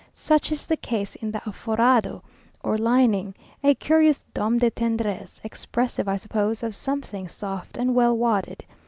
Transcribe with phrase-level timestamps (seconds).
[0.15, 2.23] Such is the case in the Aforrado
[2.63, 8.17] or Lining, a curious nom de tendresse, expressive, I suppose, of something soft and well
[8.17, 8.65] wadded.